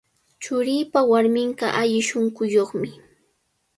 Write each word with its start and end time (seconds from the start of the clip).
Churiipa 0.43 0.99
warminqa 1.09 1.67
alli 1.81 1.99
shunquyuqmi. 2.07 2.89